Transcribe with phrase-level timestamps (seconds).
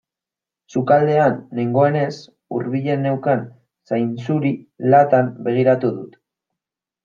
[0.75, 2.09] Sukaldean nengoenez
[2.57, 3.45] hurbilen neukan
[3.93, 4.55] zainzuri
[4.97, 6.21] latan begiratu dut.